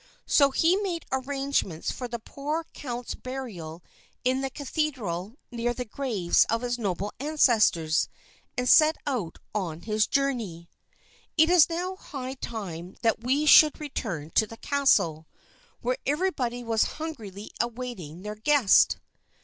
[0.25, 3.83] So he made arrangements for the poor count's burial
[4.23, 8.09] in the cathedral near the graves of his noble ancestors,
[8.57, 10.67] and set out on his journey.
[11.37, 15.27] It is now high time that we should return to the castle,
[15.81, 18.97] where everybody was hungrily awaiting the guest.